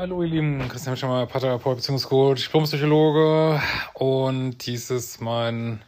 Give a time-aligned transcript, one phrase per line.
[0.00, 3.60] Hallo ihr Lieben, Christian Schemmer, Paartherapeut, Beziehungscoach, Diplompsychologe
[3.92, 5.82] und dies ist mein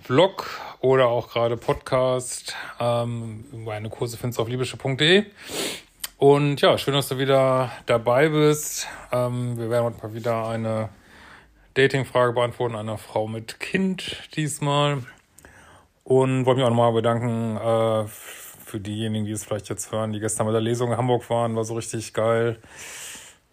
[0.00, 2.56] Vlog oder auch gerade Podcast.
[2.80, 5.26] Ähm, meine Kurse findest du auf libysche.de.
[6.16, 8.88] Und ja, schön, dass du wieder dabei bist.
[9.12, 10.88] Ähm, wir werden heute mal wieder eine
[11.74, 15.04] Dating-Frage beantworten einer Frau mit Kind diesmal.
[16.02, 20.18] Und wollte mich auch nochmal bedanken äh, für diejenigen, die es vielleicht jetzt hören, die
[20.18, 21.54] gestern bei der Lesung in Hamburg waren.
[21.54, 22.58] War so richtig geil.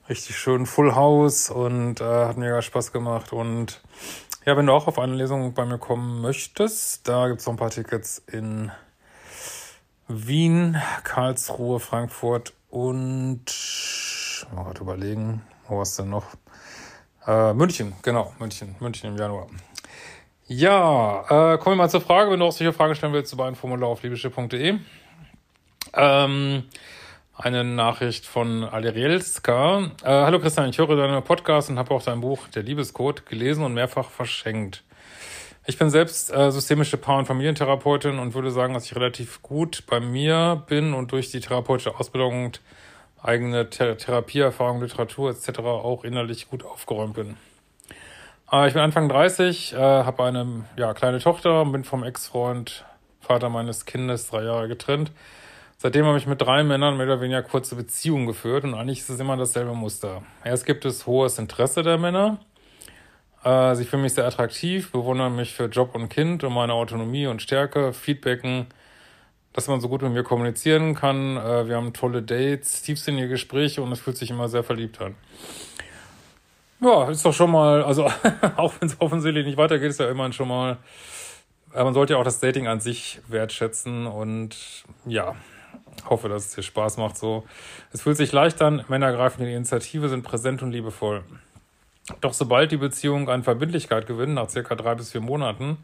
[0.07, 3.33] Richtig schön Full House und äh, hat mega Spaß gemacht.
[3.33, 3.81] Und
[4.45, 7.55] ja, wenn du auch auf eine Lesung bei mir kommen möchtest, da gibt es noch
[7.55, 8.71] ein paar Tickets in
[10.07, 13.45] Wien, Karlsruhe, Frankfurt und
[14.53, 16.25] mal gerade überlegen, wo was denn noch?
[17.25, 19.47] Äh, München, genau, München, München im Januar.
[20.45, 22.29] Ja, äh, kommen wir mal zur Frage.
[22.29, 24.77] Wenn du auch solche Fragen stellen willst, über ein Formular auf liebische.de.
[25.93, 26.63] Ähm,
[27.38, 29.91] eine Nachricht von Alerielska.
[30.03, 33.64] Äh, Hallo Christian, ich höre deinen Podcast und habe auch dein Buch Der Liebescode gelesen
[33.64, 34.83] und mehrfach verschenkt.
[35.67, 39.83] Ich bin selbst äh, systemische Paar- und Familientherapeutin und würde sagen, dass ich relativ gut
[39.88, 42.61] bei mir bin und durch die therapeutische Ausbildung und
[43.22, 45.59] eigene Th Therapieerfahrung, Literatur etc.
[45.59, 47.36] auch innerlich gut aufgeräumt bin.
[48.50, 52.86] Äh, ich bin Anfang 30, äh, habe eine ja, kleine Tochter und bin vom Ex-Freund,
[53.19, 55.11] Vater meines Kindes, drei Jahre getrennt.
[55.77, 59.09] Seitdem habe ich mit drei Männern mehr oder weniger kurze Beziehungen geführt und eigentlich ist
[59.09, 60.23] es immer dasselbe Muster.
[60.43, 62.39] Erst gibt es hohes Interesse der Männer.
[63.44, 67.27] Äh, sie finden mich sehr attraktiv, bewundern mich für Job und Kind und meine Autonomie
[67.27, 68.67] und Stärke, feedbacken,
[69.53, 71.38] dass man so gut mit mir kommunizieren kann.
[71.38, 75.16] Äh, wir haben tolle Dates, tiefsinnige Gespräche und es fühlt sich immer sehr verliebt an.
[76.79, 78.05] Ja, ist doch schon mal, also
[78.55, 80.77] auch wenn es offensichtlich nicht weitergeht, ist ja immerhin schon mal,
[81.73, 84.55] äh, man sollte ja auch das Dating an sich wertschätzen und
[85.05, 85.35] ja,
[86.09, 87.43] hoffe, dass es dir Spaß macht so.
[87.91, 91.23] Es fühlt sich leicht an, Männer greifen in die Initiative, sind präsent und liebevoll.
[92.21, 95.77] Doch sobald die Beziehung an Verbindlichkeit gewinnt, nach circa drei bis vier Monaten,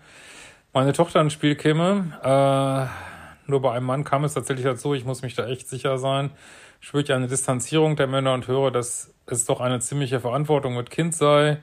[0.74, 5.04] meine Tochter ins Spiel käme, äh, nur bei einem Mann kam es tatsächlich dazu, ich
[5.04, 6.32] muss mich da echt sicher sein,
[6.80, 10.90] spüre ich eine Distanzierung der Männer und höre, dass es doch eine ziemliche Verantwortung mit
[10.90, 11.58] Kind sei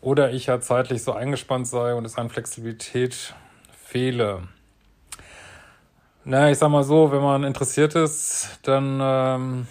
[0.00, 3.34] oder ich ja zeitlich so eingespannt sei und es an Flexibilität
[3.72, 4.42] fehle.
[6.26, 9.66] Na, ich sag mal so, wenn man interessiert ist, dann ähm,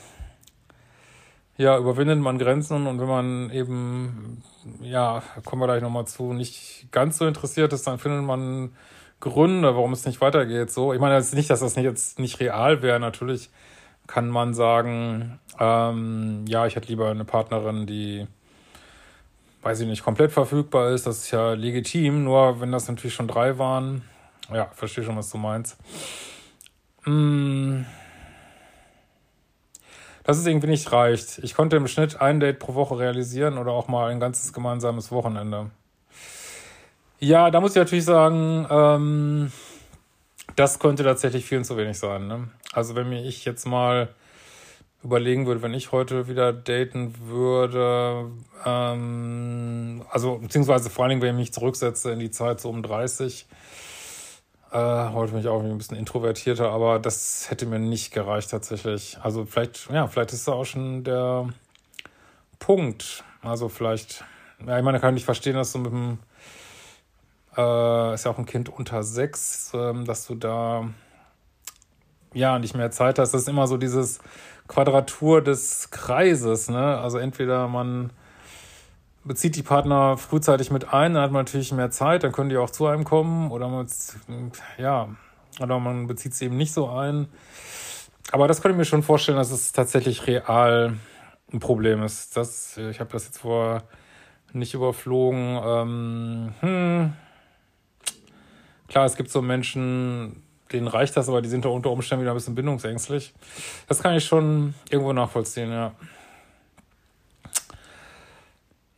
[1.58, 4.44] ja, überwindet man Grenzen und wenn man eben,
[4.80, 8.76] ja, kommen wir gleich nochmal zu, nicht ganz so interessiert ist, dann findet man
[9.20, 10.70] Gründe, warum es nicht weitergeht.
[10.70, 13.00] So, ich meine jetzt nicht, dass das nicht jetzt nicht real wäre.
[13.00, 13.50] Natürlich
[14.06, 18.28] kann man sagen, ähm, ja, ich hätte lieber eine Partnerin, die,
[19.64, 21.08] weiß ich nicht, komplett verfügbar ist.
[21.08, 22.26] Das ist ja legitim.
[22.26, 24.04] Nur wenn das natürlich schon drei waren,
[24.54, 25.78] ja, verstehe schon, was du meinst.
[27.06, 27.86] Mmh
[30.24, 31.40] dass es irgendwie nicht reicht.
[31.40, 35.12] Ich konnte im Schnitt ein Date pro Woche realisieren oder auch mal ein ganzes gemeinsames
[35.12, 35.70] Wochenende.
[37.20, 39.52] Ja, da muss ich natürlich sagen, ähm,
[40.56, 42.28] das könnte tatsächlich viel zu wenig sein.
[42.28, 42.50] Ne?
[42.74, 44.10] Also wenn mir ich jetzt mal
[45.04, 48.32] überlegen würde, wenn ich heute wieder daten würde,
[48.66, 52.82] ähm, also beziehungsweise vor allen Dingen, wenn ich mich zurücksetze in die Zeit so um
[52.82, 53.46] 30,
[54.74, 59.20] äh, heute bin ich auch ein bisschen introvertierter, aber das hätte mir nicht gereicht tatsächlich.
[59.22, 61.48] Also vielleicht, ja, vielleicht ist da auch schon der
[62.58, 63.24] Punkt.
[63.44, 64.24] Also vielleicht,
[64.66, 66.18] ja, ich meine, kann ich verstehen, dass du mit dem,
[67.56, 70.90] äh, ist ja auch ein Kind unter sechs, ähm, dass du da
[72.34, 73.36] ja nicht mehr Zeit hast.
[73.36, 74.22] Das ist immer so dieses
[74.68, 76.98] Quadratur des Kreises, ne?
[76.98, 78.12] Also entweder man
[79.26, 82.58] bezieht die Partner frühzeitig mit ein, dann hat man natürlich mehr Zeit, dann können die
[82.58, 83.88] auch zu einem kommen oder man,
[84.78, 85.10] ja,
[85.60, 87.28] oder man bezieht sie eben nicht so ein.
[88.32, 90.98] Aber das könnte ich mir schon vorstellen, dass es tatsächlich real
[91.52, 92.36] ein Problem ist.
[92.36, 93.84] Das, ich habe das jetzt vorher
[94.54, 95.60] nicht überflogen.
[95.64, 97.14] Ähm, hm.
[98.88, 102.32] Klar, es gibt so Menschen, denen reicht das, aber die sind da unter Umständen wieder
[102.32, 103.34] ein bisschen bindungsängstlich.
[103.88, 105.94] Das kann ich schon irgendwo nachvollziehen, ja.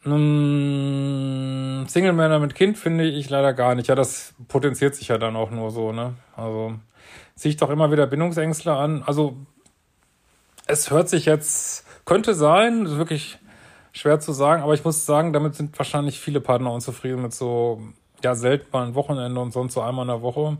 [0.05, 3.87] Ähm, Single-Männer mit Kind finde ich leider gar nicht.
[3.87, 6.13] Ja, das potenziert sich ja dann auch nur so, ne?
[6.35, 6.75] Also
[7.35, 9.03] ziehe ich doch immer wieder Bindungsängste an.
[9.03, 9.35] Also
[10.67, 13.39] es hört sich jetzt, könnte sein, ist wirklich
[13.91, 17.81] schwer zu sagen, aber ich muss sagen, damit sind wahrscheinlich viele Partner unzufrieden mit so,
[18.23, 20.57] ja, selten mal ein Wochenende und sonst so einmal in der Woche.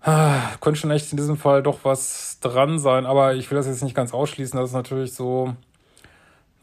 [0.00, 3.66] Ah, könnte schon echt in diesem Fall doch was dran sein, aber ich will das
[3.66, 4.58] jetzt nicht ganz ausschließen.
[4.58, 5.54] Das ist natürlich so,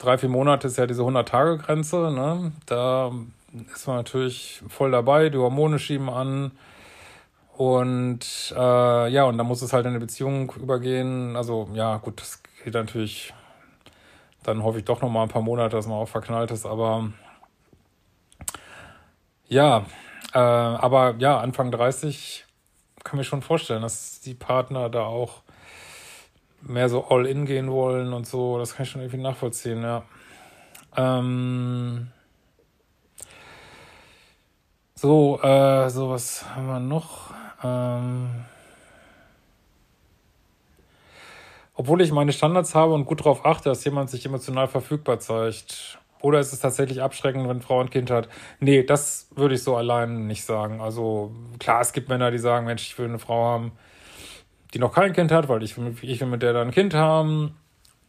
[0.05, 2.11] drei, vier Monate ist ja diese 100-Tage-Grenze.
[2.11, 2.51] Ne?
[2.65, 3.11] Da
[3.73, 6.51] ist man natürlich voll dabei, die Hormone schieben an.
[7.57, 11.35] Und äh, ja, und dann muss es halt in eine Beziehung übergehen.
[11.35, 13.33] Also ja, gut, das geht natürlich
[14.45, 16.65] dann hoffe ich doch noch mal ein paar Monate, dass man auch verknallt ist.
[16.65, 17.09] Aber
[19.47, 19.85] ja,
[20.33, 22.45] äh, aber ja, Anfang 30
[23.03, 25.41] kann mir schon vorstellen, dass die Partner da auch
[26.65, 28.57] mehr so all in gehen wollen und so.
[28.57, 30.03] Das kann ich schon irgendwie nachvollziehen, ja.
[30.97, 32.11] Ähm
[34.95, 37.31] so, äh, so was haben wir noch?
[37.63, 38.45] Ähm
[41.75, 45.99] obwohl ich meine Standards habe und gut darauf achte, dass jemand sich emotional verfügbar zeigt.
[46.21, 48.29] Oder ist es tatsächlich abschreckend, wenn Frau ein Kind hat?
[48.59, 50.81] Nee, das würde ich so allein nicht sagen.
[50.81, 53.73] Also klar, es gibt Männer, die sagen, Mensch, ich will eine Frau haben,
[54.75, 56.93] die noch kein Kind hat, weil ich will, ich will mit der dann ein Kind
[56.93, 57.55] haben.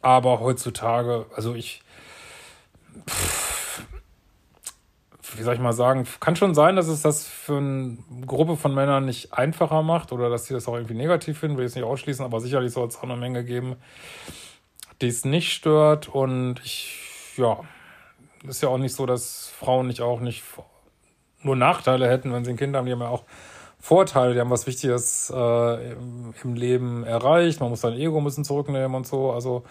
[0.01, 1.81] Aber heutzutage, also ich,
[3.09, 3.83] pff,
[5.37, 8.75] wie soll ich mal sagen, kann schon sein, dass es das für eine Gruppe von
[8.75, 11.75] Männern nicht einfacher macht oder dass sie das auch irgendwie negativ finden, will ich es
[11.75, 13.77] nicht ausschließen, aber sicherlich soll es auch eine Menge geben,
[15.01, 17.61] die es nicht stört und ich, ja,
[18.45, 20.43] ist ja auch nicht so, dass Frauen nicht auch nicht
[21.43, 23.23] nur Nachteile hätten, wenn sie ein Kind haben, die haben ja auch
[23.79, 25.91] Vorteile, die haben was Wichtiges äh,
[26.43, 29.63] im, Leben erreicht, man muss sein Ego ein bisschen zurücknehmen und so, also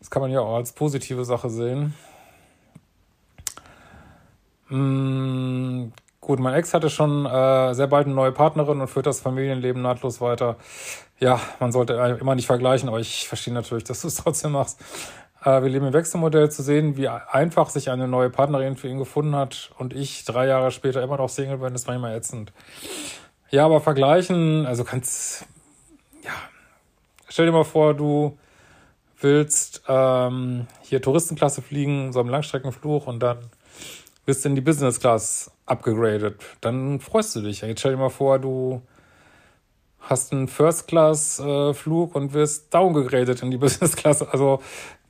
[0.00, 1.94] das kann man ja auch als positive Sache sehen.
[4.68, 9.20] Mm, gut, mein Ex hatte schon äh, sehr bald eine neue Partnerin und führt das
[9.20, 10.56] Familienleben nahtlos weiter.
[11.20, 14.80] Ja, man sollte immer nicht vergleichen, aber ich verstehe natürlich, dass du es trotzdem machst.
[15.44, 18.98] Äh, wir leben im Wechselmodell zu sehen, wie einfach sich eine neue Partnerin für ihn
[18.98, 22.52] gefunden hat und ich drei Jahre später immer noch Single bin, ist manchmal ätzend.
[23.54, 25.46] Ja, aber vergleichen, also kannst,
[26.24, 26.32] ja,
[27.28, 28.36] stell dir mal vor, du
[29.20, 33.38] willst ähm, hier Touristenklasse fliegen, so einem Langstreckenfluch und dann
[34.26, 36.42] wirst in die Business Class abgegradet.
[36.62, 37.60] Dann freust du dich.
[37.60, 38.82] Jetzt stell dir mal vor, du
[40.00, 44.20] hast einen First Class äh, und wirst downgegradet in die Business Class.
[44.20, 44.62] Also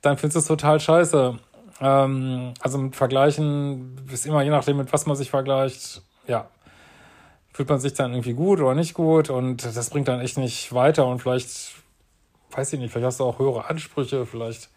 [0.03, 1.39] dann findest du es total scheiße.
[1.81, 6.03] Ähm, also mit Vergleichen ist immer je nachdem, mit was man sich vergleicht.
[6.27, 6.51] Ja,
[7.55, 10.75] fühlt man sich dann irgendwie gut oder nicht gut und das bringt dann echt nicht
[10.75, 11.77] weiter und vielleicht,
[12.51, 14.71] weiß ich nicht, vielleicht hast du auch höhere Ansprüche, vielleicht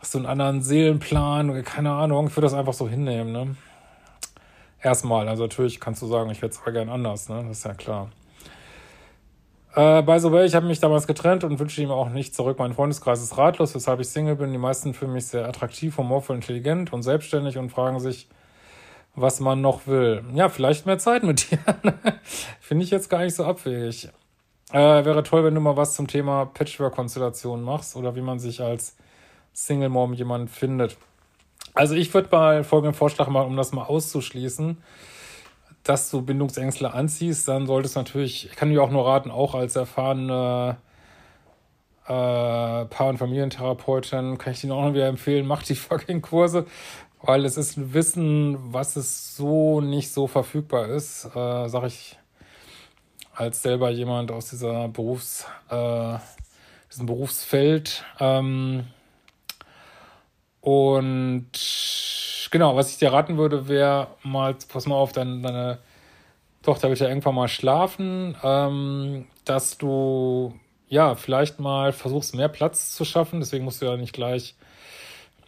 [0.00, 3.56] hast du einen anderen Seelenplan, keine Ahnung, ich würde das einfach so hinnehmen, ne?
[4.82, 7.44] Erstmal, also natürlich kannst du sagen, ich hätte es gern anders, ne?
[7.46, 8.10] Das ist ja klar.
[9.76, 12.58] Äh, by the way, ich habe mich damals getrennt und wünsche ihm auch nicht zurück.
[12.58, 14.50] Mein Freundeskreis ist ratlos, weshalb ich Single bin.
[14.50, 18.28] Die meisten fühlen mich sehr attraktiv, humorvoll, intelligent und selbstständig und fragen sich,
[19.14, 20.24] was man noch will.
[20.34, 21.58] Ja, vielleicht mehr Zeit mit dir.
[22.60, 24.08] Finde ich jetzt gar nicht so abwegig.
[24.72, 28.62] Äh, wäre toll, wenn du mal was zum Thema Patchwork-Konstellation machst oder wie man sich
[28.62, 28.96] als
[29.52, 30.96] Single Mom jemand findet.
[31.74, 34.78] Also ich würde mal folgenden Vorschlag machen, um das mal auszuschließen,
[35.82, 39.54] dass du Bindungsängste anziehst, dann solltest du natürlich, ich kann dir auch nur raten, auch
[39.54, 40.76] als erfahrene
[42.04, 46.66] äh, Paar- und Familientherapeutin, kann ich dir auch noch wieder empfehlen, mach die fucking Kurse,
[47.22, 52.18] weil es ist ein Wissen, was es so nicht so verfügbar ist, äh, sag ich
[53.34, 56.18] als selber jemand aus dieser Berufs, äh,
[56.90, 58.04] diesem Berufsfeld.
[58.20, 58.86] Ähm,
[60.60, 61.50] und
[62.50, 65.78] genau, was ich dir raten würde, wäre mal, pass mal auf, deine, deine
[66.62, 70.54] Tochter wird ja irgendwann mal schlafen, ähm, dass du
[70.88, 73.40] ja vielleicht mal versuchst, mehr Platz zu schaffen.
[73.40, 74.54] Deswegen musst du ja nicht gleich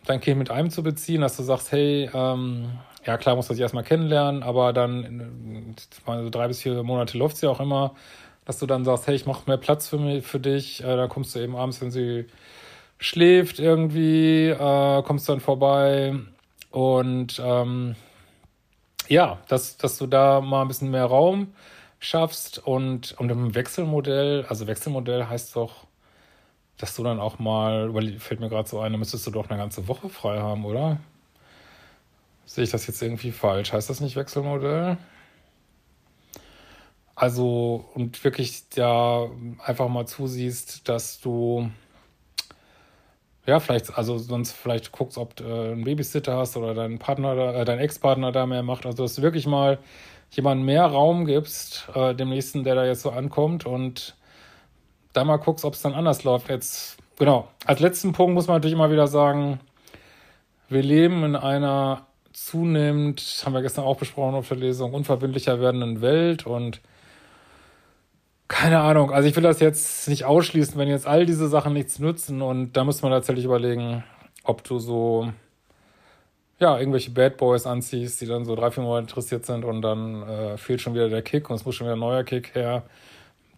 [0.07, 3.61] dein Kind mit einem zu beziehen, dass du sagst, hey, ähm, ja klar, muss sich
[3.61, 5.75] erstmal kennenlernen, aber dann
[6.07, 7.95] also drei bis vier Monate läuft es ja auch immer,
[8.45, 11.07] dass du dann sagst, hey, ich mache mehr Platz für mich, für dich, äh, da
[11.07, 12.27] kommst du eben abends, wenn sie
[12.99, 16.15] schläft irgendwie, äh, kommst dann vorbei
[16.71, 17.97] und ähm,
[19.09, 21.53] ja, dass, dass du da mal ein bisschen mehr Raum
[21.99, 25.87] schaffst und, und im Wechselmodell, also Wechselmodell heißt doch,
[26.79, 29.59] dass du dann auch mal, fällt mir gerade so ein, da müsstest du doch eine
[29.59, 30.99] ganze Woche frei haben, oder?
[32.47, 33.73] Sehe ich das jetzt irgendwie falsch?
[33.73, 34.99] Heißt das nicht Wechselmodell?
[37.17, 39.29] Also, und wirklich da
[39.65, 41.71] einfach mal zusiehst, dass du
[43.47, 47.55] ja, vielleicht, also sonst vielleicht guckst, ob du äh, einen Babysitter hast oder deinen Partner,
[47.55, 48.87] äh, dein Ex-Partner da mehr macht.
[48.87, 49.79] Also dass du wirklich mal
[50.31, 54.17] jemandem mehr Raum gibst, äh, dem nächsten, der da jetzt so ankommt und
[55.15, 56.51] da mal guckst, ob es dann anders läuft.
[56.51, 57.49] Jetzt genau.
[57.65, 59.61] Als letzten Punkt muss man natürlich immer wieder sagen,
[60.69, 66.03] wir leben in einer zunehmend, haben wir gestern auch besprochen auf der Lesung, unverbindlicher werdenden
[66.03, 66.81] Welt und
[68.49, 71.99] keine Ahnung, also ich will das jetzt nicht ausschließen, wenn jetzt all diese Sachen nichts
[71.99, 74.05] nützen und da muss man tatsächlich überlegen,
[74.43, 75.33] ob du so,
[76.59, 80.23] ja, irgendwelche Bad Boys anziehst, die dann so drei, vier Monate interessiert sind und dann
[80.29, 82.83] äh, fehlt schon wieder der Kick und es muss schon wieder ein neuer Kick her.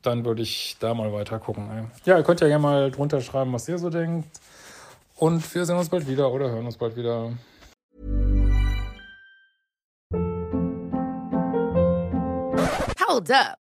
[0.06, 1.68] Dann würde ich da mal weiter gucken.
[1.68, 1.84] Ey.
[2.04, 4.28] Ja, ihr könnt ja gerne mal drunter schreiben, was ihr so denkt.
[5.16, 7.32] Und wir sehen uns bald wieder oder hören uns bald wieder.
[13.08, 13.65] Hold up.